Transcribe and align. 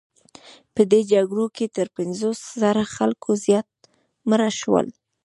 په 0.73 0.81
دې 0.91 1.01
جګړو 1.11 1.45
کې 1.55 1.65
تر 1.77 1.87
پنځوس 1.97 2.39
زره 2.61 2.83
خلکو 2.95 3.29
زیات 3.45 3.67
مړه 4.29 4.49
شول. 4.59 4.87